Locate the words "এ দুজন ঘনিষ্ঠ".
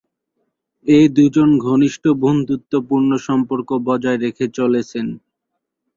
0.85-2.03